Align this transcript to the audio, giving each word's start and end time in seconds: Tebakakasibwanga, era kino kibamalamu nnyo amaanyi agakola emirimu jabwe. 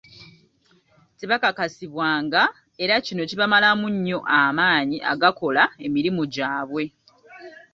Tebakakasibwanga, 1.17 2.41
era 2.83 2.93
kino 3.05 3.21
kibamalamu 3.29 3.85
nnyo 3.93 4.19
amaanyi 4.39 4.97
agakola 5.11 5.63
emirimu 5.85 6.23
jabwe. 6.35 6.83